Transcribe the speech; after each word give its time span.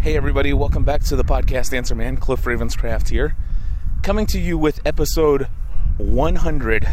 Hey, 0.00 0.16
everybody, 0.16 0.52
welcome 0.52 0.84
back 0.84 1.02
to 1.02 1.16
the 1.16 1.24
podcast 1.24 1.76
Answer 1.76 1.96
Man. 1.96 2.16
Cliff 2.18 2.44
Ravenscraft 2.44 3.08
here, 3.08 3.34
coming 4.04 4.26
to 4.26 4.38
you 4.38 4.56
with 4.56 4.80
episode 4.86 5.48
100. 5.96 6.88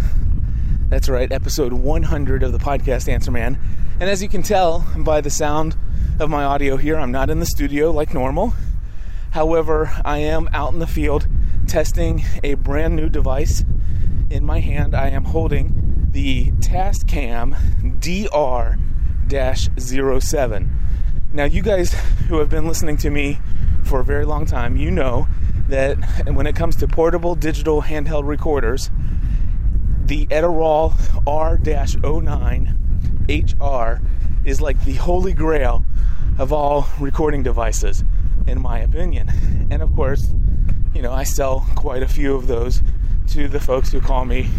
That's 0.89 1.07
right, 1.07 1.31
episode 1.31 1.71
100 1.71 2.41
of 2.41 2.51
the 2.51 2.57
podcast 2.57 3.07
Answer 3.07 3.29
Man. 3.29 3.59
And 3.99 4.09
as 4.09 4.23
you 4.23 4.27
can 4.27 4.41
tell 4.41 4.87
by 4.97 5.21
the 5.21 5.29
sound 5.29 5.77
of 6.19 6.31
my 6.31 6.43
audio 6.43 6.77
here, 6.77 6.97
I'm 6.97 7.11
not 7.11 7.29
in 7.29 7.39
the 7.39 7.45
studio 7.45 7.91
like 7.91 8.11
normal. 8.11 8.55
However, 9.31 9.91
I 10.03 10.17
am 10.17 10.49
out 10.51 10.73
in 10.73 10.79
the 10.79 10.87
field 10.87 11.27
testing 11.67 12.23
a 12.43 12.55
brand 12.55 12.95
new 12.95 13.07
device. 13.07 13.63
In 14.31 14.43
my 14.43 14.61
hand, 14.61 14.95
I 14.95 15.09
am 15.09 15.25
holding 15.25 16.09
the 16.11 16.51
Tascam 16.53 17.55
DR 17.99 18.79
07. 19.77 20.74
Now, 21.35 21.43
you 21.43 21.61
guys 21.61 21.93
who 22.29 22.39
have 22.39 22.49
been 22.49 22.65
listening 22.65 22.95
to 22.97 23.09
me 23.09 23.39
for 23.83 23.99
a 23.99 24.05
very 24.05 24.23
long 24.25 24.45
time, 24.45 24.77
you 24.77 24.89
know 24.89 25.27
that 25.67 25.97
when 26.27 26.47
it 26.47 26.55
comes 26.55 26.77
to 26.77 26.87
portable 26.87 27.35
digital 27.35 27.81
handheld 27.81 28.25
recorders, 28.25 28.89
the 30.05 30.27
Edirol 30.27 30.93
R-09 31.27 32.71
HR 33.27 34.01
is 34.45 34.61
like 34.61 34.85
the 34.85 34.93
holy 34.93 35.33
grail 35.33 35.83
of 36.39 36.53
all 36.53 36.87
recording 37.01 37.43
devices, 37.43 38.05
in 38.47 38.61
my 38.61 38.79
opinion. 38.79 39.67
And 39.69 39.81
of 39.81 39.93
course, 39.93 40.33
you 40.93 41.01
know, 41.01 41.11
I 41.11 41.23
sell 41.23 41.67
quite 41.75 42.01
a 42.01 42.07
few 42.07 42.33
of 42.33 42.47
those 42.47 42.81
to 43.31 43.49
the 43.49 43.59
folks 43.59 43.91
who 43.91 43.99
call 43.99 44.23
me 44.23 44.49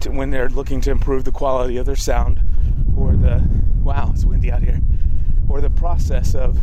to, 0.00 0.10
when 0.10 0.30
they're 0.30 0.48
looking 0.48 0.80
to 0.82 0.90
improve 0.90 1.24
the 1.24 1.32
quality 1.32 1.76
of 1.76 1.84
their 1.84 1.94
sound 1.94 2.40
or 2.96 3.16
the 3.16 3.46
wow, 3.82 4.12
it's 4.14 4.24
windy 4.24 4.50
out 4.50 4.62
here 4.62 4.80
or 5.54 5.60
the 5.60 5.70
process 5.70 6.34
of 6.34 6.58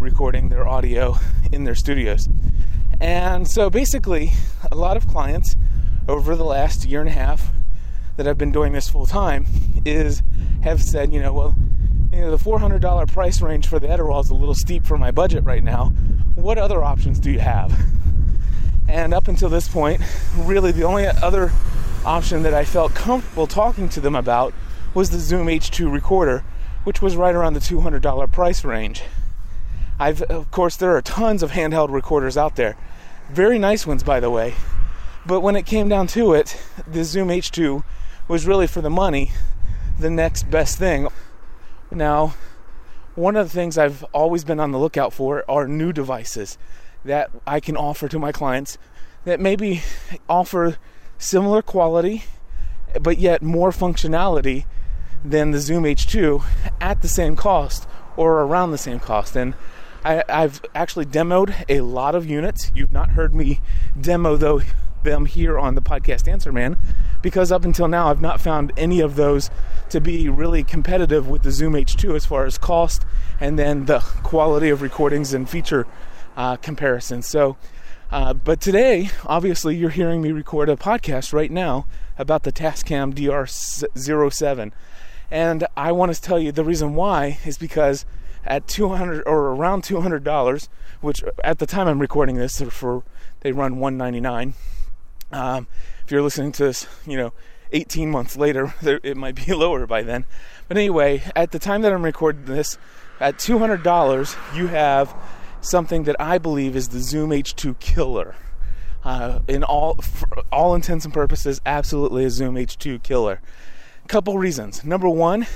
recording 0.00 0.48
their 0.48 0.66
audio 0.66 1.18
in 1.52 1.64
their 1.64 1.74
studios. 1.74 2.30
And 2.98 3.46
so 3.46 3.68
basically, 3.68 4.30
a 4.72 4.74
lot 4.74 4.96
of 4.96 5.06
clients 5.06 5.54
over 6.08 6.34
the 6.34 6.44
last 6.44 6.86
year 6.86 7.00
and 7.00 7.10
a 7.10 7.12
half 7.12 7.52
that 8.16 8.26
I've 8.26 8.38
been 8.38 8.52
doing 8.52 8.72
this 8.72 8.88
full 8.88 9.04
time 9.04 9.44
is 9.84 10.22
have 10.62 10.82
said, 10.82 11.12
you 11.12 11.20
know, 11.20 11.34
well, 11.34 11.54
you 12.10 12.22
know, 12.22 12.34
the 12.34 12.42
$400 12.42 13.12
price 13.12 13.42
range 13.42 13.66
for 13.66 13.78
the 13.78 13.88
Edirol 13.88 14.24
is 14.24 14.30
a 14.30 14.34
little 14.34 14.54
steep 14.54 14.86
for 14.86 14.96
my 14.96 15.10
budget 15.10 15.44
right 15.44 15.62
now. 15.62 15.92
What 16.36 16.56
other 16.56 16.82
options 16.82 17.18
do 17.18 17.30
you 17.30 17.40
have? 17.40 17.78
And 18.88 19.12
up 19.12 19.28
until 19.28 19.50
this 19.50 19.68
point, 19.68 20.00
really 20.38 20.72
the 20.72 20.84
only 20.84 21.06
other 21.06 21.52
option 22.06 22.44
that 22.44 22.54
I 22.54 22.64
felt 22.64 22.94
comfortable 22.94 23.46
talking 23.46 23.90
to 23.90 24.00
them 24.00 24.16
about 24.16 24.54
was 24.94 25.10
the 25.10 25.18
Zoom 25.18 25.48
H2 25.48 25.92
recorder, 25.92 26.44
which 26.84 27.02
was 27.02 27.16
right 27.16 27.34
around 27.34 27.54
the 27.54 27.60
$200 27.60 28.32
price 28.32 28.64
range. 28.64 29.02
I've, 29.98 30.22
of 30.22 30.50
course, 30.50 30.76
there 30.76 30.96
are 30.96 31.02
tons 31.02 31.42
of 31.42 31.52
handheld 31.52 31.90
recorders 31.90 32.36
out 32.36 32.56
there. 32.56 32.76
Very 33.30 33.58
nice 33.58 33.86
ones, 33.86 34.02
by 34.02 34.20
the 34.20 34.30
way. 34.30 34.54
But 35.26 35.40
when 35.40 35.56
it 35.56 35.66
came 35.66 35.88
down 35.88 36.06
to 36.08 36.32
it, 36.32 36.60
the 36.86 37.04
Zoom 37.04 37.28
H2 37.28 37.84
was 38.26 38.46
really 38.46 38.66
for 38.66 38.80
the 38.80 38.90
money 38.90 39.32
the 39.98 40.10
next 40.10 40.50
best 40.50 40.78
thing. 40.78 41.08
Now, 41.90 42.34
one 43.14 43.36
of 43.36 43.48
the 43.48 43.52
things 43.52 43.76
I've 43.76 44.02
always 44.14 44.44
been 44.44 44.60
on 44.60 44.72
the 44.72 44.78
lookout 44.78 45.12
for 45.12 45.44
are 45.50 45.68
new 45.68 45.92
devices 45.92 46.56
that 47.04 47.30
I 47.46 47.60
can 47.60 47.76
offer 47.76 48.08
to 48.08 48.18
my 48.18 48.32
clients 48.32 48.78
that 49.24 49.40
maybe 49.40 49.82
offer 50.28 50.78
similar 51.18 51.60
quality 51.60 52.24
but 53.00 53.18
yet 53.18 53.42
more 53.42 53.70
functionality 53.70 54.64
than 55.24 55.50
the 55.50 55.58
Zoom 55.58 55.84
H2 55.84 56.44
at 56.80 57.02
the 57.02 57.08
same 57.08 57.36
cost 57.36 57.86
or 58.16 58.40
around 58.42 58.70
the 58.70 58.78
same 58.78 59.00
cost. 59.00 59.36
And 59.36 59.54
I, 60.04 60.24
have 60.28 60.64
actually 60.74 61.06
demoed 61.06 61.64
a 61.68 61.80
lot 61.82 62.14
of 62.14 62.28
units. 62.28 62.70
You've 62.74 62.92
not 62.92 63.10
heard 63.10 63.34
me 63.34 63.60
demo 64.00 64.36
though 64.36 64.62
them 65.02 65.26
here 65.26 65.58
on 65.58 65.74
the 65.74 65.82
podcast 65.82 66.28
Answer 66.28 66.52
Man 66.52 66.76
because 67.22 67.50
up 67.50 67.64
until 67.64 67.88
now 67.88 68.08
I've 68.08 68.20
not 68.20 68.40
found 68.40 68.72
any 68.76 69.00
of 69.00 69.16
those 69.16 69.50
to 69.90 70.00
be 70.00 70.28
really 70.28 70.62
competitive 70.62 71.28
with 71.28 71.42
the 71.42 71.50
Zoom 71.50 71.72
H2 71.74 72.16
as 72.16 72.26
far 72.26 72.44
as 72.44 72.58
cost 72.58 73.04
and 73.40 73.58
then 73.58 73.86
the 73.86 74.00
quality 74.00 74.68
of 74.68 74.82
recordings 74.82 75.32
and 75.32 75.48
feature 75.48 75.86
uh, 76.36 76.56
comparisons. 76.56 77.26
So, 77.26 77.56
uh, 78.10 78.34
but 78.34 78.60
today, 78.60 79.10
obviously, 79.24 79.76
you're 79.76 79.90
hearing 79.90 80.20
me 80.20 80.32
record 80.32 80.68
a 80.68 80.76
podcast 80.76 81.32
right 81.32 81.50
now 81.50 81.86
about 82.18 82.42
the 82.42 82.52
Tascam 82.52 83.14
DR07. 83.14 84.72
And 85.30 85.66
I 85.76 85.92
want 85.92 86.14
to 86.14 86.20
tell 86.20 86.38
you 86.38 86.52
the 86.52 86.64
reason 86.64 86.94
why 86.94 87.38
is 87.44 87.56
because 87.56 88.04
at 88.44 88.66
200 88.66 89.22
or 89.26 89.48
around 89.50 89.82
$200, 89.82 90.68
which 91.00 91.22
at 91.44 91.58
the 91.58 91.66
time 91.66 91.86
I'm 91.86 92.00
recording 92.00 92.36
this 92.36 92.60
for 92.60 93.02
they 93.40 93.52
run 93.52 93.78
199. 93.78 94.54
Um, 95.32 95.66
if 96.04 96.10
you're 96.10 96.22
listening 96.22 96.52
to 96.52 96.64
this, 96.64 96.86
you 97.06 97.16
know, 97.16 97.32
18 97.72 98.10
months 98.10 98.36
later, 98.36 98.74
it 98.82 99.16
might 99.16 99.34
be 99.34 99.52
lower 99.54 99.86
by 99.86 100.02
then. 100.02 100.24
But 100.68 100.76
anyway, 100.76 101.22
at 101.36 101.52
the 101.52 101.58
time 101.58 101.82
that 101.82 101.92
I'm 101.92 102.02
recording 102.02 102.46
this, 102.46 102.78
at 103.20 103.36
$200, 103.36 104.56
you 104.56 104.68
have 104.68 105.14
something 105.60 106.04
that 106.04 106.16
I 106.18 106.38
believe 106.38 106.74
is 106.74 106.88
the 106.88 107.00
Zoom 107.00 107.30
H2 107.30 107.78
killer. 107.78 108.34
Uh, 109.04 109.40
in 109.46 109.62
all, 109.62 109.98
all 110.52 110.74
intents 110.74 111.04
and 111.04 111.14
purposes, 111.14 111.60
absolutely 111.64 112.24
a 112.24 112.30
Zoom 112.30 112.56
H2 112.56 113.02
killer 113.02 113.40
couple 114.10 114.36
reasons. 114.36 114.82
Number 114.82 115.08
one, 115.08 115.46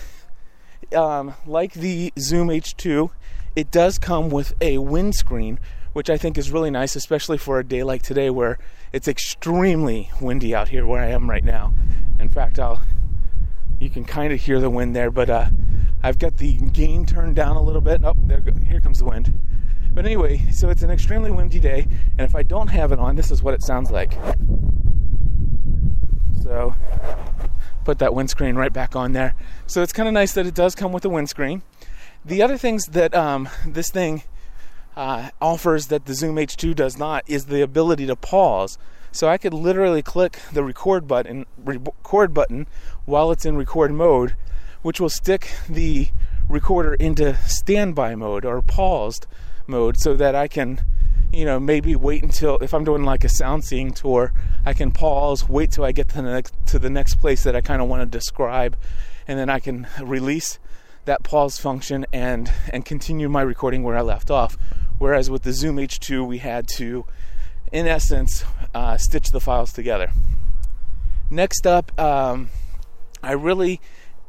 um, 0.94 1.34
like 1.44 1.72
the 1.72 2.12
Zoom 2.16 2.48
H2, 2.48 3.10
it 3.56 3.72
does 3.72 3.98
come 3.98 4.31
with 4.31 4.54
a 4.60 4.78
windscreen, 4.78 5.59
which 5.92 6.09
I 6.09 6.16
think 6.16 6.38
is 6.38 6.53
really 6.53 6.70
nice, 6.70 6.94
especially 6.94 7.37
for 7.37 7.59
a 7.59 7.64
day 7.64 7.82
like 7.82 8.03
today 8.03 8.31
where 8.31 8.59
it's 8.93 9.09
extremely 9.09 10.09
windy 10.20 10.54
out 10.54 10.69
here 10.69 10.87
where 10.87 11.03
I 11.03 11.09
am 11.09 11.28
right 11.28 11.43
now. 11.43 11.75
In 12.20 12.28
fact, 12.28 12.60
I'll 12.60 12.81
you 13.81 13.91
can 13.91 14.04
kind 14.04 14.32
of 14.32 14.41
hear 14.41 14.60
the 14.60 14.70
wind 14.70 14.94
there, 14.94 15.10
but 15.10 15.28
uh, 15.28 15.47
I've 16.04 16.20
got 16.20 16.37
the 16.37 16.53
gain 16.53 17.06
turned 17.06 17.34
down 17.34 17.56
a 17.56 17.62
little 17.62 17.81
bit. 17.81 18.03
Oh, 18.04 18.14
there, 18.16 18.41
here 18.69 18.81
comes 18.81 19.00
the 19.00 19.04
wind. 19.04 19.37
But 19.93 20.06
anyway, 20.06 20.38
so 20.53 20.70
it's 20.70 20.82
an 20.82 20.93
extremely 20.93 21.32
windy 21.32 21.59
day, 21.59 21.88
and 22.16 22.20
if 22.20 22.37
I 22.37 22.44
don't 22.44 22.69
have 22.69 22.93
it 22.93 23.00
on, 23.00 23.16
this 23.16 23.32
is 23.32 23.43
what 23.43 23.53
it 23.53 23.64
sounds 23.64 23.91
like. 23.91 24.16
Put 27.84 27.99
that 27.99 28.15
windscreen 28.15 28.55
right 28.56 28.72
back 28.72 28.97
on 28.97 29.12
there. 29.12 29.34
So 29.67 29.83
it's 29.83 29.93
kind 29.93 30.09
of 30.09 30.15
nice 30.15 30.33
that 30.33 30.47
it 30.47 30.55
does 30.55 30.75
come 30.75 30.93
with 30.93 31.05
a 31.05 31.09
windscreen. 31.09 31.62
The 32.25 32.43
other 32.43 32.56
things 32.56 32.87
that 32.87 33.15
um, 33.15 33.49
this 33.67 33.91
thing 33.91 34.22
uh, 34.97 35.31
offers 35.41 35.89
that 35.89 36.06
the 36.06 36.15
Zoom 36.15 36.37
H2 36.37 36.75
does 36.75 36.97
not 36.97 37.25
is 37.27 37.47
the 37.47 37.61
ability 37.61 38.06
to 38.06 38.17
pause. 38.17 38.78
So 39.12 39.28
I 39.28 39.39
could 39.39 39.55
literally 39.55 40.03
click 40.03 40.39
the 40.53 40.65
record 40.65 41.06
button, 41.06 41.47
record 41.56 42.34
button 42.34 42.67
while 43.05 43.31
it's 43.31 43.44
in 43.44 43.56
record 43.56 43.93
mode, 43.93 44.34
which 44.83 45.00
will 45.00 45.11
stick 45.11 45.53
the 45.69 46.09
recorder 46.49 46.94
into 46.94 47.37
standby 47.47 48.15
mode 48.15 48.44
or 48.44 48.61
paused 48.62 49.27
mode 49.67 49.99
so 49.99 50.15
that 50.15 50.34
I 50.34 50.49
can 50.49 50.81
you 51.34 51.44
know, 51.44 51.59
maybe 51.59 51.97
wait 51.97 52.23
until 52.23 52.59
if 52.59 52.73
I'm 52.73 52.84
doing 52.84 53.03
like 53.03 53.25
a 53.25 53.28
sound 53.28 53.65
seeing 53.65 53.93
tour, 53.93 54.33
I 54.66 54.72
can 54.72 54.92
pause, 54.92 55.48
wait 55.48 55.72
till 55.72 55.84
I 55.84 55.92
get 55.92 56.08
to 56.10 56.16
the 56.16 56.22
next 56.22 56.54
to 56.66 56.78
the 56.78 56.91
next 56.91 57.16
place 57.16 57.42
that 57.44 57.54
I 57.54 57.60
kind 57.60 57.82
of 57.82 57.88
want 57.88 58.00
to 58.00 58.06
describe, 58.06 58.76
and 59.28 59.38
then 59.38 59.50
I 59.50 59.60
can 59.60 59.86
release 60.02 60.58
that 61.04 61.22
pause 61.22 61.58
function 61.58 62.06
and 62.12 62.50
and 62.72 62.84
continue 62.84 63.28
my 63.28 63.42
recording 63.42 63.82
where 63.82 63.97
I 63.97 64.00
left 64.00 64.30
off. 64.30 64.56
Whereas 64.98 65.28
with 65.28 65.42
the 65.42 65.52
Zoom 65.52 65.76
H2, 65.76 66.26
we 66.26 66.38
had 66.38 66.69
to, 66.76 67.04
in 67.72 67.86
essence, 67.86 68.44
uh, 68.75 68.97
stitch 68.97 69.32
the 69.32 69.41
files 69.41 69.72
together. 69.72 70.10
Next 71.31 71.66
up, 71.66 71.98
um, 72.00 72.50
I 73.22 73.32
really 73.32 73.81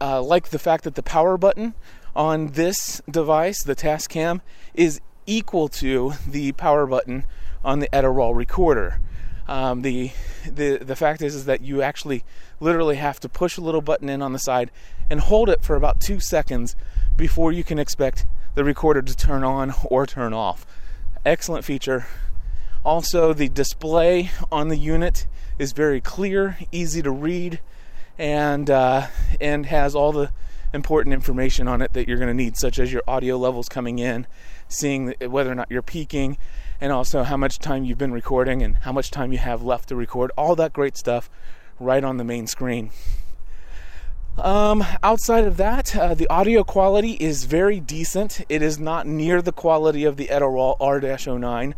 uh, 0.02 0.22
like 0.22 0.50
the 0.50 0.60
fact 0.60 0.84
that 0.84 0.96
the 0.96 1.04
power 1.04 1.38
button 1.38 1.76
on 2.16 2.48
this 2.48 3.02
device, 3.10 3.64
the 3.64 3.76
Tascam, 3.76 4.42
is 4.74 5.02
equal 5.26 5.68
to 5.68 6.14
the 6.28 6.52
power 6.54 6.86
button 6.86 7.26
on 7.64 7.80
the 7.80 7.88
Edirol 7.90 8.36
recorder. 8.36 9.00
Um, 9.48 9.84
the 9.84 10.12
the 10.46 10.78
the 10.78 10.96
fact 10.96 11.22
is 11.22 11.36
is 11.36 11.46
that 11.46 11.62
you 11.62 11.82
actually 11.82 12.24
literally 12.60 12.96
have 12.96 13.20
to 13.20 13.30
push 13.30 13.58
a 13.58 13.62
little 13.62 13.82
button 13.82 14.10
in 14.10 14.22
on 14.22 14.34
the 14.34 14.40
side 14.40 14.72
and 15.10 15.20
hold 15.20 15.50
it 15.50 15.64
for 15.64 15.76
about 15.76 16.02
two 16.02 16.20
seconds 16.20 16.76
before 17.16 17.52
you 17.52 17.64
can 17.64 17.78
expect 17.78 18.26
the 18.56 18.64
recorder 18.64 19.02
to 19.02 19.16
turn 19.16 19.44
on 19.44 19.74
or 19.86 20.06
turn 20.08 20.34
off. 20.34 20.66
Excellent 21.26 21.64
feature. 21.64 22.08
Also, 22.84 23.34
the 23.34 23.50
display 23.50 24.32
on 24.52 24.70
the 24.70 24.78
unit 24.78 25.28
is 25.58 25.72
very 25.72 26.02
clear, 26.02 26.58
easy 26.72 27.02
to 27.02 27.12
read, 27.12 27.60
and 28.18 28.70
uh, 28.70 29.08
and 29.40 29.66
has 29.68 29.96
all 29.96 30.12
the 30.12 30.32
important 30.74 31.14
information 31.14 31.68
on 31.68 31.82
it 31.82 31.94
that 31.94 32.08
you're 32.08 32.18
going 32.18 32.28
to 32.28 32.34
need, 32.34 32.58
such 32.58 32.78
as 32.78 32.92
your 32.92 33.02
audio 33.08 33.38
levels 33.38 33.70
coming 33.70 33.98
in, 33.98 34.28
seeing 34.68 35.14
whether 35.22 35.52
or 35.52 35.56
not 35.56 35.72
you're 35.72 35.82
peaking, 35.82 36.38
and 36.80 36.92
also 36.92 37.24
how 37.24 37.38
much 37.38 37.60
time 37.60 37.84
you've 37.84 37.98
been 37.98 38.12
recording 38.12 38.62
and 38.62 38.78
how 38.78 38.92
much 38.92 39.12
time 39.12 39.32
you 39.32 39.38
have 39.38 39.62
left 39.62 39.90
to 39.90 39.96
record. 39.96 40.32
All 40.38 40.56
that 40.56 40.74
great 40.74 40.98
stuff 40.98 41.30
right 41.80 42.04
on 42.04 42.18
the 42.18 42.24
main 42.24 42.48
screen. 42.48 42.92
Um, 44.38 44.84
outside 45.02 45.46
of 45.46 45.56
that, 45.58 45.96
uh, 45.96 46.14
the 46.14 46.28
audio 46.28 46.64
quality 46.64 47.14
is 47.14 47.46
very 47.46 47.80
decent. 47.80 48.42
It 48.50 48.62
is 48.62 48.78
not 48.78 49.08
near 49.08 49.42
the 49.42 49.54
quality 49.54 50.04
of 50.04 50.18
the 50.18 50.28
Edirol 50.28 50.76
R-09. 50.80 51.74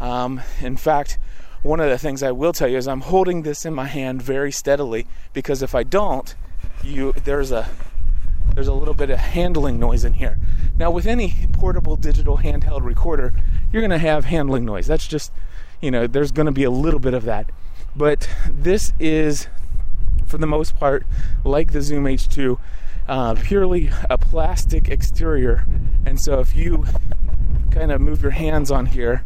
Um, 0.00 0.40
in 0.60 0.76
fact, 0.76 1.18
one 1.62 1.80
of 1.80 1.90
the 1.90 1.98
things 1.98 2.22
I 2.22 2.30
will 2.30 2.52
tell 2.52 2.68
you 2.68 2.76
is 2.76 2.86
I'm 2.86 3.00
holding 3.00 3.42
this 3.42 3.66
in 3.66 3.74
my 3.74 3.86
hand 3.86 4.22
very 4.22 4.52
steadily 4.52 5.08
because 5.32 5.60
if 5.60 5.74
I 5.74 5.82
don't, 5.82 6.36
you 6.84 7.12
there's 7.24 7.50
a 7.50 7.68
there's 8.54 8.68
a 8.68 8.74
little 8.74 8.94
bit 8.94 9.10
of 9.10 9.18
handling 9.18 9.78
noise 9.78 10.04
in 10.04 10.14
here. 10.14 10.38
Now, 10.76 10.90
with 10.90 11.06
any 11.06 11.34
portable 11.52 11.96
digital 11.96 12.38
handheld 12.38 12.82
recorder, 12.84 13.34
you're 13.72 13.82
going 13.82 13.90
to 13.90 13.98
have 13.98 14.24
handling 14.24 14.64
noise. 14.64 14.86
That's 14.86 15.06
just, 15.06 15.32
you 15.80 15.90
know, 15.90 16.06
there's 16.06 16.32
going 16.32 16.46
to 16.46 16.52
be 16.52 16.64
a 16.64 16.70
little 16.70 17.00
bit 17.00 17.14
of 17.14 17.24
that. 17.24 17.50
But 17.94 18.28
this 18.48 18.92
is, 18.98 19.48
for 20.26 20.38
the 20.38 20.46
most 20.46 20.76
part, 20.76 21.04
like 21.44 21.72
the 21.72 21.82
Zoom 21.82 22.04
H2, 22.04 22.58
uh, 23.08 23.34
purely 23.36 23.90
a 24.10 24.18
plastic 24.18 24.88
exterior. 24.88 25.66
And 26.04 26.20
so 26.20 26.40
if 26.40 26.54
you 26.54 26.84
kind 27.70 27.90
of 27.90 28.00
move 28.00 28.22
your 28.22 28.32
hands 28.32 28.70
on 28.70 28.86
here, 28.86 29.24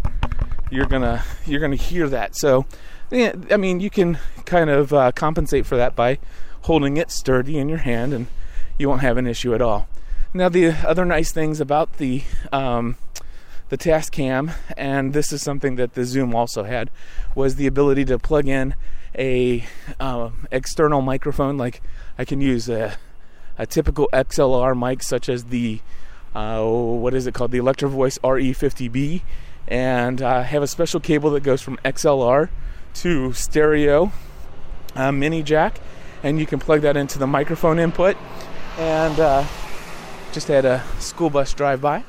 you're 0.70 0.86
gonna 0.86 1.22
you're 1.46 1.60
gonna 1.60 1.76
hear 1.76 2.08
that. 2.08 2.36
So, 2.36 2.64
yeah, 3.10 3.34
I 3.50 3.56
mean, 3.56 3.80
you 3.80 3.90
can 3.90 4.18
kind 4.46 4.70
of 4.70 4.92
uh, 4.92 5.12
compensate 5.12 5.66
for 5.66 5.76
that 5.76 5.94
by 5.94 6.18
holding 6.62 6.96
it 6.96 7.10
sturdy 7.10 7.58
in 7.58 7.68
your 7.68 7.78
hand, 7.78 8.14
and 8.14 8.26
you 8.78 8.88
won't 8.88 9.02
have 9.02 9.16
an 9.16 9.26
issue 9.26 9.54
at 9.54 9.60
all. 9.60 9.88
Now, 10.32 10.48
the 10.48 10.70
other 10.86 11.04
nice 11.04 11.30
things 11.30 11.60
about 11.60 11.98
the 11.98 12.22
um, 12.52 12.96
the 13.72 13.78
Tascam, 13.78 14.52
and 14.76 15.14
this 15.14 15.32
is 15.32 15.40
something 15.40 15.76
that 15.76 15.94
the 15.94 16.04
Zoom 16.04 16.34
also 16.34 16.64
had, 16.64 16.90
was 17.34 17.54
the 17.54 17.66
ability 17.66 18.04
to 18.04 18.18
plug 18.18 18.46
in 18.46 18.74
a 19.16 19.64
uh, 19.98 20.28
external 20.50 21.00
microphone. 21.00 21.56
Like 21.56 21.80
I 22.18 22.26
can 22.26 22.42
use 22.42 22.68
a, 22.68 22.98
a 23.56 23.64
typical 23.64 24.10
XLR 24.12 24.78
mic, 24.78 25.02
such 25.02 25.30
as 25.30 25.44
the 25.44 25.80
uh, 26.34 26.62
what 26.62 27.14
is 27.14 27.26
it 27.26 27.32
called, 27.32 27.50
the 27.50 27.56
Electro 27.56 27.88
Voice 27.88 28.18
RE50B, 28.18 29.22
and 29.66 30.20
I 30.20 30.42
have 30.42 30.62
a 30.62 30.66
special 30.66 31.00
cable 31.00 31.30
that 31.30 31.42
goes 31.42 31.62
from 31.62 31.78
XLR 31.78 32.50
to 32.96 33.32
stereo 33.32 34.12
uh, 34.94 35.12
mini 35.12 35.42
jack, 35.42 35.80
and 36.22 36.38
you 36.38 36.44
can 36.44 36.58
plug 36.58 36.82
that 36.82 36.98
into 36.98 37.18
the 37.18 37.26
microphone 37.26 37.78
input. 37.78 38.18
And 38.76 39.18
uh, 39.18 39.46
just 40.32 40.48
had 40.48 40.66
a 40.66 40.84
school 40.98 41.30
bus 41.30 41.54
drive 41.54 41.80
by. 41.80 42.04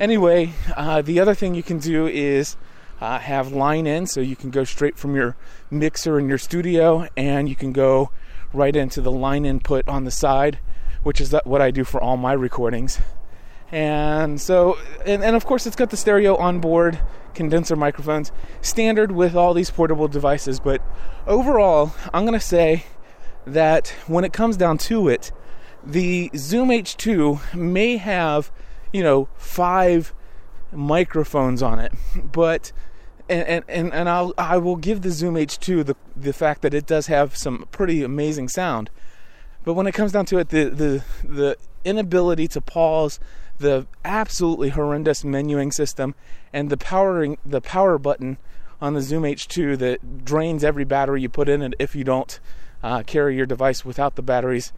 Anyway, 0.00 0.52
uh, 0.76 1.02
the 1.02 1.20
other 1.20 1.34
thing 1.34 1.54
you 1.54 1.62
can 1.62 1.78
do 1.78 2.06
is 2.06 2.56
uh, 3.00 3.18
have 3.18 3.52
line 3.52 3.86
in, 3.86 4.06
so 4.06 4.20
you 4.20 4.36
can 4.36 4.50
go 4.50 4.64
straight 4.64 4.98
from 4.98 5.14
your 5.14 5.36
mixer 5.70 6.18
in 6.18 6.28
your 6.28 6.38
studio, 6.38 7.06
and 7.16 7.48
you 7.48 7.56
can 7.56 7.72
go 7.72 8.10
right 8.52 8.74
into 8.74 9.00
the 9.00 9.10
line 9.10 9.44
input 9.44 9.86
on 9.88 10.04
the 10.04 10.10
side, 10.10 10.58
which 11.02 11.20
is 11.20 11.34
what 11.44 11.60
I 11.60 11.70
do 11.70 11.84
for 11.84 12.00
all 12.00 12.16
my 12.16 12.32
recordings. 12.32 13.00
And 13.70 14.40
so, 14.40 14.78
and, 15.04 15.24
and 15.24 15.34
of 15.34 15.44
course, 15.46 15.66
it's 15.66 15.76
got 15.76 15.90
the 15.90 15.96
stereo 15.96 16.36
onboard 16.36 17.00
condenser 17.34 17.76
microphones, 17.76 18.32
standard 18.60 19.12
with 19.12 19.34
all 19.34 19.54
these 19.54 19.70
portable 19.70 20.08
devices. 20.08 20.60
But 20.60 20.80
overall, 21.26 21.94
I'm 22.12 22.24
going 22.24 22.38
to 22.38 22.44
say 22.44 22.84
that 23.46 23.88
when 24.06 24.24
it 24.24 24.32
comes 24.32 24.56
down 24.56 24.78
to 24.78 25.08
it, 25.08 25.32
the 25.84 26.30
Zoom 26.36 26.68
H2 26.68 27.54
may 27.54 27.96
have, 27.96 28.50
you 28.94 29.02
know, 29.02 29.28
five 29.36 30.14
microphones 30.70 31.62
on 31.62 31.80
it, 31.80 31.92
but 32.32 32.72
and 33.28 33.64
and 33.68 33.92
and 33.92 34.08
I'll 34.08 34.32
I 34.38 34.56
will 34.56 34.76
give 34.76 35.02
the 35.02 35.10
Zoom 35.10 35.34
H2 35.34 35.84
the 35.84 35.96
the 36.14 36.32
fact 36.32 36.62
that 36.62 36.72
it 36.72 36.86
does 36.86 37.08
have 37.08 37.36
some 37.36 37.66
pretty 37.72 38.04
amazing 38.04 38.48
sound. 38.48 38.90
But 39.64 39.74
when 39.74 39.88
it 39.88 39.92
comes 39.92 40.12
down 40.12 40.26
to 40.26 40.38
it, 40.38 40.50
the 40.50 40.70
the 40.70 41.04
the 41.24 41.56
inability 41.84 42.46
to 42.48 42.60
pause, 42.60 43.18
the 43.58 43.88
absolutely 44.04 44.70
horrendous 44.70 45.24
menuing 45.24 45.72
system, 45.72 46.14
and 46.52 46.70
the 46.70 46.76
powering 46.76 47.36
the 47.44 47.60
power 47.60 47.98
button 47.98 48.38
on 48.80 48.94
the 48.94 49.02
Zoom 49.02 49.24
H2 49.24 49.76
that 49.78 50.24
drains 50.24 50.62
every 50.62 50.84
battery 50.84 51.22
you 51.22 51.28
put 51.28 51.48
in 51.48 51.62
it 51.62 51.74
if 51.80 51.96
you 51.96 52.04
don't 52.04 52.38
uh, 52.82 53.02
carry 53.02 53.36
your 53.36 53.46
device 53.46 53.84
without 53.84 54.14
the 54.14 54.22
batteries 54.22 54.72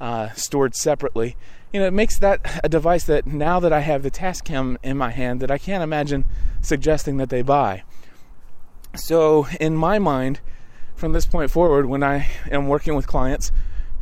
uh, 0.00 0.30
stored 0.30 0.74
separately. 0.74 1.36
You 1.72 1.78
know, 1.80 1.86
it 1.86 1.92
makes 1.92 2.18
that 2.18 2.60
a 2.64 2.68
device 2.68 3.04
that 3.04 3.26
now 3.26 3.60
that 3.60 3.72
I 3.72 3.80
have 3.80 4.02
the 4.02 4.10
Tascam 4.10 4.76
in 4.82 4.96
my 4.96 5.10
hand, 5.10 5.40
that 5.40 5.50
I 5.52 5.58
can't 5.58 5.84
imagine 5.84 6.24
suggesting 6.60 7.18
that 7.18 7.28
they 7.28 7.42
buy. 7.42 7.84
So, 8.96 9.46
in 9.60 9.76
my 9.76 10.00
mind, 10.00 10.40
from 10.96 11.12
this 11.12 11.26
point 11.26 11.50
forward, 11.50 11.86
when 11.86 12.02
I 12.02 12.28
am 12.50 12.66
working 12.66 12.96
with 12.96 13.06
clients, 13.06 13.52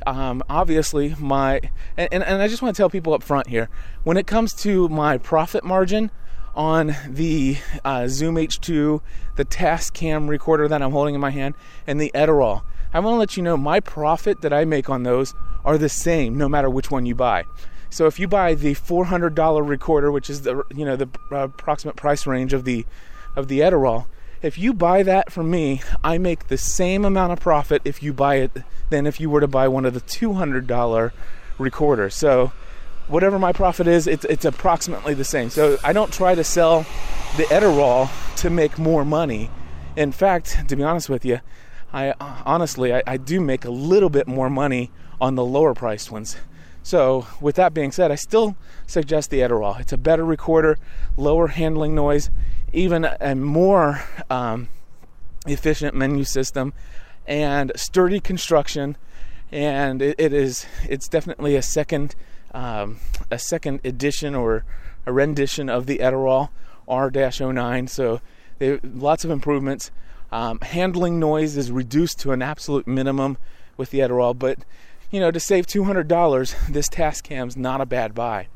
um, 0.06 0.42
obviously 0.48 1.14
my 1.18 1.60
and, 1.96 2.08
and, 2.10 2.24
and 2.24 2.40
I 2.40 2.48
just 2.48 2.62
want 2.62 2.74
to 2.74 2.80
tell 2.80 2.88
people 2.88 3.12
up 3.12 3.22
front 3.22 3.48
here 3.48 3.68
when 4.04 4.16
it 4.16 4.26
comes 4.26 4.54
to 4.62 4.88
my 4.88 5.18
profit 5.18 5.64
margin 5.64 6.10
on 6.54 6.96
the 7.06 7.58
uh, 7.84 8.08
Zoom 8.08 8.36
H2, 8.36 9.00
the 9.36 9.44
Tascam 9.44 10.28
recorder 10.28 10.66
that 10.68 10.82
I'm 10.82 10.90
holding 10.90 11.14
in 11.14 11.20
my 11.20 11.30
hand, 11.30 11.54
and 11.86 12.00
the 12.00 12.10
Edirol. 12.14 12.62
I 12.92 13.00
want 13.00 13.14
to 13.14 13.18
let 13.18 13.36
you 13.36 13.42
know 13.42 13.56
my 13.56 13.80
profit 13.80 14.40
that 14.40 14.52
I 14.52 14.64
make 14.64 14.88
on 14.88 15.02
those 15.02 15.34
are 15.68 15.76
the 15.76 15.88
same 15.88 16.38
no 16.38 16.48
matter 16.48 16.70
which 16.70 16.90
one 16.90 17.04
you 17.04 17.14
buy. 17.14 17.44
So 17.90 18.06
if 18.06 18.18
you 18.18 18.26
buy 18.26 18.54
the 18.54 18.74
$400 18.74 19.68
recorder, 19.68 20.10
which 20.10 20.30
is 20.30 20.42
the 20.42 20.62
you 20.74 20.84
know 20.84 20.96
the 20.96 21.08
uh, 21.30 21.44
approximate 21.44 21.94
price 21.94 22.26
range 22.26 22.54
of 22.54 22.64
the 22.64 22.86
of 23.36 23.48
the 23.48 23.60
Edirol, 23.60 24.06
if 24.40 24.56
you 24.56 24.72
buy 24.72 25.02
that 25.02 25.30
from 25.30 25.50
me, 25.50 25.82
I 26.02 26.16
make 26.16 26.48
the 26.48 26.56
same 26.56 27.04
amount 27.04 27.32
of 27.32 27.40
profit 27.40 27.82
if 27.84 28.02
you 28.02 28.14
buy 28.14 28.36
it 28.36 28.52
than 28.88 29.06
if 29.06 29.20
you 29.20 29.28
were 29.28 29.40
to 29.40 29.46
buy 29.46 29.68
one 29.68 29.84
of 29.84 29.92
the 29.92 30.00
$200 30.00 31.12
recorders. 31.58 32.14
So 32.14 32.52
whatever 33.06 33.38
my 33.38 33.52
profit 33.52 33.86
is, 33.86 34.06
it's, 34.06 34.24
it's 34.24 34.46
approximately 34.46 35.12
the 35.12 35.24
same. 35.24 35.50
So 35.50 35.76
I 35.84 35.92
don't 35.92 36.12
try 36.12 36.34
to 36.34 36.44
sell 36.44 36.86
the 37.36 37.44
Edirol 37.44 38.08
to 38.36 38.48
make 38.48 38.78
more 38.78 39.04
money. 39.04 39.50
In 39.96 40.12
fact, 40.12 40.68
to 40.68 40.76
be 40.76 40.82
honest 40.82 41.08
with 41.10 41.24
you, 41.24 41.40
I 41.92 42.12
honestly 42.44 42.94
I, 42.94 43.02
I 43.06 43.16
do 43.16 43.40
make 43.40 43.64
a 43.64 43.70
little 43.70 44.10
bit 44.10 44.26
more 44.26 44.50
money 44.50 44.90
on 45.20 45.34
the 45.34 45.44
lower 45.44 45.74
priced 45.74 46.10
ones. 46.10 46.36
So, 46.82 47.26
with 47.38 47.56
that 47.56 47.74
being 47.74 47.92
said, 47.92 48.10
I 48.10 48.14
still 48.14 48.56
suggest 48.86 49.28
the 49.28 49.40
Edirol. 49.40 49.78
It's 49.78 49.92
a 49.92 49.98
better 49.98 50.24
recorder, 50.24 50.78
lower 51.18 51.48
handling 51.48 51.94
noise, 51.94 52.30
even 52.72 53.04
a 53.04 53.34
more 53.34 54.02
um, 54.30 54.68
efficient 55.46 55.94
menu 55.94 56.24
system, 56.24 56.72
and 57.26 57.72
sturdy 57.76 58.20
construction. 58.20 58.96
And 59.52 60.00
it, 60.00 60.14
it 60.18 60.32
is 60.32 60.64
it's 60.88 61.08
definitely 61.08 61.56
a 61.56 61.62
second 61.62 62.14
um, 62.52 63.00
a 63.30 63.38
second 63.38 63.80
edition 63.84 64.34
or 64.34 64.64
a 65.04 65.12
rendition 65.12 65.68
of 65.68 65.84
the 65.84 65.98
Edirol 65.98 66.48
R-09. 66.86 67.90
So, 67.90 68.20
they, 68.58 68.78
lots 68.78 69.26
of 69.26 69.30
improvements. 69.30 69.90
Um, 70.30 70.58
handling 70.60 71.18
noise 71.18 71.56
is 71.56 71.72
reduced 71.72 72.20
to 72.20 72.32
an 72.32 72.42
absolute 72.42 72.86
minimum 72.86 73.38
with 73.76 73.90
the 73.90 74.00
Edirol, 74.00 74.38
but 74.38 74.58
you 75.10 75.20
know, 75.20 75.30
to 75.30 75.40
save 75.40 75.66
$200, 75.66 76.66
this 76.68 76.88
Tascam's 76.88 77.56
not 77.56 77.80
a 77.80 77.86
bad 77.86 78.14
buy. 78.14 78.48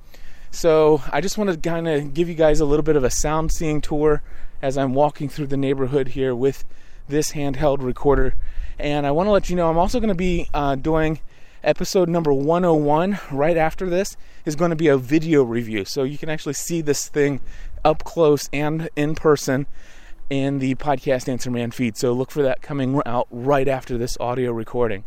So 0.50 1.02
I 1.10 1.22
just 1.22 1.38
want 1.38 1.50
to 1.50 1.56
kind 1.56 1.88
of 1.88 2.12
give 2.12 2.28
you 2.28 2.34
guys 2.34 2.60
a 2.60 2.66
little 2.66 2.82
bit 2.82 2.96
of 2.96 3.04
a 3.04 3.10
sound 3.10 3.52
seeing 3.52 3.80
tour 3.80 4.22
as 4.60 4.76
I'm 4.76 4.92
walking 4.92 5.30
through 5.30 5.46
the 5.46 5.56
neighborhood 5.56 6.08
here 6.08 6.34
with 6.34 6.64
this 7.08 7.32
handheld 7.32 7.82
recorder. 7.82 8.34
And 8.78 9.06
I 9.06 9.12
want 9.12 9.28
to 9.28 9.30
let 9.30 9.48
you 9.48 9.56
know 9.56 9.70
I'm 9.70 9.78
also 9.78 9.98
going 9.98 10.08
to 10.08 10.14
be 10.14 10.48
uh, 10.52 10.74
doing 10.74 11.20
episode 11.64 12.08
number 12.08 12.32
101 12.32 13.18
right 13.30 13.56
after 13.56 13.88
this 13.88 14.16
is 14.44 14.56
going 14.56 14.70
to 14.70 14.76
be 14.76 14.88
a 14.88 14.98
video 14.98 15.42
review. 15.42 15.84
So 15.84 16.02
you 16.02 16.18
can 16.18 16.28
actually 16.28 16.54
see 16.54 16.82
this 16.82 17.08
thing 17.08 17.40
up 17.84 18.04
close 18.04 18.48
and 18.52 18.90
in 18.94 19.14
person 19.14 19.66
in 20.32 20.60
the 20.60 20.74
podcast 20.76 21.28
Answer 21.28 21.50
Man 21.50 21.70
feed. 21.70 21.98
So 21.98 22.14
look 22.14 22.30
for 22.30 22.42
that 22.42 22.62
coming 22.62 23.02
out 23.04 23.28
right 23.30 23.68
after 23.68 23.98
this 23.98 24.16
audio 24.18 24.50
recording. 24.50 25.04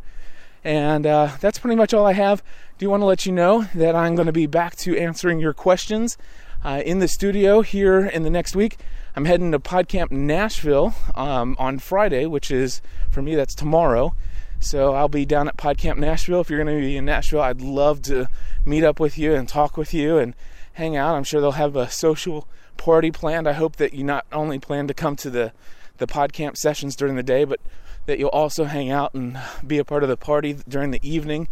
And 0.63 1.07
uh, 1.07 1.31
that's 1.41 1.57
pretty 1.57 1.75
much 1.75 1.95
all 1.95 2.05
I 2.05 2.13
have. 2.13 2.43
Do 2.77 2.87
want 2.91 3.01
to 3.01 3.05
let 3.05 3.25
you 3.25 3.31
know 3.31 3.63
that 3.73 3.95
I'm 3.95 4.13
going 4.13 4.27
to 4.27 4.31
be 4.31 4.45
back 4.45 4.75
to 4.77 4.95
answering 4.95 5.39
your 5.39 5.51
questions 5.51 6.15
uh, 6.63 6.83
in 6.85 6.99
the 6.99 7.07
studio 7.07 7.61
here 7.61 8.05
in 8.05 8.21
the 8.21 8.29
next 8.29 8.55
week. 8.55 8.77
I'm 9.15 9.25
heading 9.25 9.51
to 9.53 9.57
PodCamp 9.57 10.11
Nashville 10.11 10.93
um, 11.15 11.55
on 11.57 11.79
Friday, 11.79 12.27
which 12.27 12.51
is 12.51 12.83
for 13.09 13.23
me 13.23 13.33
that's 13.33 13.55
tomorrow. 13.55 14.13
So 14.59 14.93
I'll 14.93 15.07
be 15.07 15.25
down 15.25 15.47
at 15.47 15.57
PodCamp 15.57 15.97
Nashville. 15.97 16.41
If 16.41 16.49
you're 16.49 16.63
going 16.63 16.75
to 16.75 16.81
be 16.81 16.97
in 16.97 17.05
Nashville, 17.05 17.41
I'd 17.41 17.61
love 17.61 18.01
to 18.03 18.27
meet 18.65 18.83
up 18.83 18.99
with 18.99 19.17
you 19.17 19.33
and 19.33 19.47
talk 19.47 19.77
with 19.77 19.93
you 19.93 20.17
and 20.17 20.33
hang 20.73 20.95
out. 20.95 21.15
I'm 21.15 21.23
sure 21.23 21.39
they'll 21.39 21.51
have 21.51 21.75
a 21.75 21.89
social 21.89 22.47
party 22.77 23.11
planned. 23.11 23.47
I 23.47 23.53
hope 23.53 23.75
that 23.77 23.93
you 23.93 24.03
not 24.03 24.25
only 24.31 24.59
plan 24.59 24.87
to 24.87 24.93
come 24.93 25.15
to 25.17 25.29
the 25.29 25.53
the 25.97 26.07
PodCamp 26.07 26.57
sessions 26.57 26.95
during 26.95 27.15
the 27.15 27.23
day, 27.23 27.45
but 27.45 27.61
that 28.05 28.19
you'll 28.19 28.29
also 28.29 28.65
hang 28.65 28.91
out 28.91 29.13
and 29.13 29.39
be 29.65 29.77
a 29.77 29.85
part 29.85 30.03
of 30.03 30.09
the 30.09 30.17
party 30.17 30.57
during 30.67 30.91
the 30.91 30.99
evening. 31.07 31.47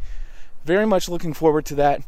Very 0.65 0.85
much 0.85 1.09
looking 1.09 1.33
forward 1.33 1.65
to 1.67 1.75
that. 1.75 2.01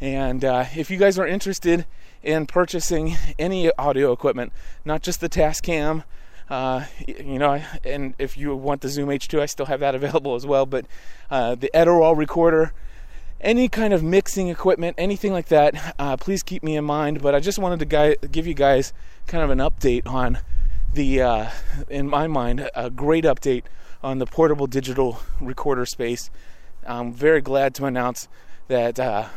And 0.00 0.44
uh, 0.44 0.66
if 0.76 0.90
you 0.90 0.96
guys 0.96 1.18
are 1.18 1.26
interested 1.26 1.86
in 2.22 2.46
purchasing 2.46 3.16
any 3.38 3.72
audio 3.76 4.12
equipment, 4.12 4.52
not 4.84 5.02
just 5.02 5.20
the 5.20 5.28
Tascam, 5.28 6.04
Uh, 6.50 6.86
you 7.06 7.38
know, 7.38 7.62
and 7.84 8.14
if 8.18 8.36
you 8.36 8.54
want 8.56 8.80
the 8.80 8.88
Zoom 8.88 9.08
H2, 9.08 9.40
I 9.40 9.46
still 9.46 9.66
have 9.66 9.80
that 9.80 9.94
available 9.94 10.34
as 10.34 10.46
well. 10.46 10.66
But 10.66 10.86
uh, 11.30 11.54
the 11.54 11.70
Edirol 11.74 12.16
recorder, 12.16 12.72
any 13.40 13.68
kind 13.68 13.92
of 13.92 14.02
mixing 14.02 14.48
equipment, 14.48 14.96
anything 14.98 15.32
like 15.32 15.48
that, 15.48 15.94
uh, 15.98 16.16
please 16.16 16.42
keep 16.42 16.62
me 16.62 16.76
in 16.76 16.84
mind. 16.84 17.22
But 17.22 17.34
I 17.34 17.40
just 17.40 17.58
wanted 17.58 17.78
to 17.80 17.84
guy, 17.84 18.16
give 18.30 18.46
you 18.46 18.54
guys 18.54 18.92
kind 19.26 19.44
of 19.44 19.50
an 19.50 19.58
update 19.58 20.06
on 20.06 20.38
the, 20.94 21.22
uh, 21.22 21.50
in 21.88 22.08
my 22.08 22.26
mind, 22.26 22.70
a 22.74 22.90
great 22.90 23.24
update 23.24 23.64
on 24.02 24.18
the 24.18 24.26
portable 24.26 24.66
digital 24.66 25.20
recorder 25.40 25.84
space. 25.84 26.30
I'm 26.86 27.12
very 27.12 27.40
glad 27.40 27.74
to 27.76 27.84
announce 27.84 28.28
that 28.68 28.98
uh, 28.98 29.28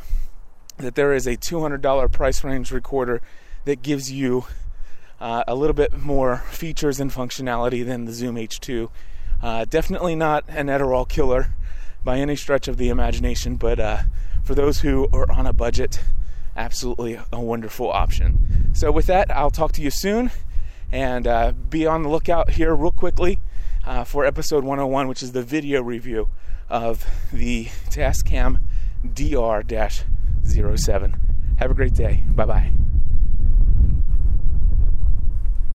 that 0.77 0.96
there 0.96 1.13
is 1.13 1.27
a 1.27 1.38
$200 1.38 2.12
price 2.12 2.44
range 2.44 2.72
recorder 2.72 3.22
that 3.65 3.82
gives 3.82 4.12
you 4.12 4.46
uh, 5.21 5.43
a 5.47 5.55
little 5.55 5.75
bit 5.75 5.93
more 5.93 6.37
features 6.49 6.99
and 6.99 7.11
functionality 7.11 7.85
than 7.85 8.05
the 8.05 8.11
Zoom 8.11 8.35
H2. 8.35 8.89
Uh, 9.41 9.65
definitely 9.65 10.15
not 10.15 10.43
an 10.49 10.67
Edirol 10.67 11.07
killer 11.07 11.53
by 12.03 12.17
any 12.17 12.35
stretch 12.35 12.67
of 12.67 12.77
the 12.77 12.89
imagination, 12.89 13.55
but 13.55 13.79
uh, 13.79 13.99
for 14.43 14.55
those 14.55 14.81
who 14.81 15.07
are 15.13 15.31
on 15.31 15.45
a 15.45 15.53
budget, 15.53 16.01
absolutely 16.57 17.19
a 17.31 17.39
wonderful 17.39 17.89
option. 17.91 18.71
So, 18.73 18.91
with 18.91 19.05
that, 19.05 19.29
I'll 19.31 19.51
talk 19.51 19.71
to 19.73 19.81
you 19.81 19.91
soon 19.91 20.31
and 20.91 21.27
uh, 21.27 21.53
be 21.69 21.85
on 21.85 22.03
the 22.03 22.09
lookout 22.09 22.51
here, 22.51 22.75
real 22.75 22.91
quickly, 22.91 23.39
uh, 23.85 24.03
for 24.03 24.25
episode 24.25 24.63
101, 24.63 25.07
which 25.07 25.23
is 25.23 25.31
the 25.31 25.43
video 25.43 25.81
review 25.81 26.29
of 26.67 27.05
the 27.31 27.65
Tascam 27.89 28.59
DR 29.13 29.63
07. 30.43 31.15
Have 31.57 31.71
a 31.71 31.73
great 31.73 31.93
day. 31.93 32.23
Bye 32.27 32.45
bye. 32.45 32.80